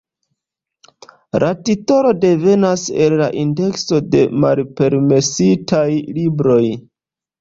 [1.43, 5.85] La titolo devenas el la indekso de malpermesitaj
[6.21, 6.61] libroj.